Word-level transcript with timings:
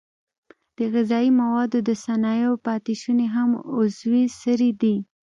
د 0.77 0.79
غذایي 0.93 1.31
موادو 1.41 1.77
د 1.89 1.91
صنایعو 2.05 2.61
پاتې 2.65 2.93
شونې 3.01 3.27
هم 3.35 3.49
عضوي 3.75 4.23
سرې 4.41 4.71
دي. 4.81 4.95